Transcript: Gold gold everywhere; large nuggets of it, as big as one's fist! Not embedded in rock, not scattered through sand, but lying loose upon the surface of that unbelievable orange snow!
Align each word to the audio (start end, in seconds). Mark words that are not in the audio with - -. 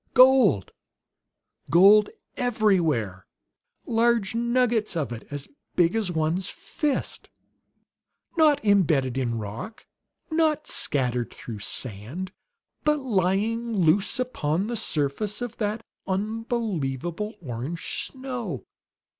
Gold 0.15 0.71
gold 1.69 2.09
everywhere; 2.35 3.27
large 3.85 4.33
nuggets 4.33 4.95
of 4.95 5.11
it, 5.11 5.27
as 5.29 5.47
big 5.75 5.95
as 5.95 6.11
one's 6.11 6.47
fist! 6.47 7.29
Not 8.35 8.65
embedded 8.65 9.15
in 9.15 9.37
rock, 9.37 9.85
not 10.31 10.65
scattered 10.65 11.31
through 11.31 11.59
sand, 11.59 12.31
but 12.83 12.97
lying 12.97 13.71
loose 13.79 14.19
upon 14.19 14.65
the 14.65 14.75
surface 14.75 15.39
of 15.39 15.57
that 15.57 15.85
unbelievable 16.07 17.35
orange 17.39 18.05
snow! 18.07 18.65